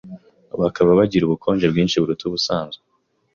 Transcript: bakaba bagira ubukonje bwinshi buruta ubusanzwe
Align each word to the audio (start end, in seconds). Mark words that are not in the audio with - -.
bakaba 0.61 0.89
bagira 0.99 1.23
ubukonje 1.25 1.65
bwinshi 1.71 1.99
buruta 2.01 2.23
ubusanzwe 2.25 2.83